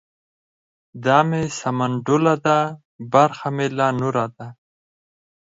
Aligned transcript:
ـ 0.53 1.03
دا 1.05 1.17
مې 1.29 1.41
سمنډوله 1.59 2.35
ده 2.45 2.57
برخه 3.13 3.47
مې 3.55 3.67
لا 3.77 3.87
نوره 4.01 4.25
ده. 4.35 4.47